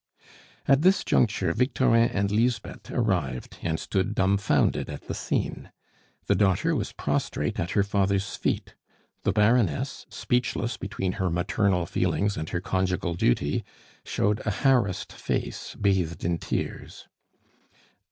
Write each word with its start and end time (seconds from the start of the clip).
At 0.67 0.81
this 0.81 1.03
juncture 1.03 1.53
Victorin 1.53 2.09
and 2.09 2.31
Lisbeth 2.31 2.89
arrived, 2.89 3.59
and 3.61 3.79
stood 3.79 4.15
dumfounded 4.15 4.89
at 4.89 5.03
the 5.07 5.13
scene. 5.13 5.69
The 6.25 6.33
daughter 6.33 6.75
was 6.75 6.91
prostrate 6.91 7.59
at 7.59 7.69
her 7.77 7.83
father's 7.83 8.35
feet. 8.35 8.73
The 9.25 9.31
Baroness, 9.31 10.07
speechless 10.09 10.75
between 10.75 11.11
her 11.21 11.29
maternal 11.29 11.85
feelings 11.85 12.35
and 12.35 12.49
her 12.49 12.61
conjugal 12.61 13.13
duty, 13.13 13.63
showed 14.03 14.39
a 14.39 14.49
harassed 14.49 15.13
face 15.13 15.75
bathed 15.79 16.25
in 16.25 16.39
tears. 16.39 17.07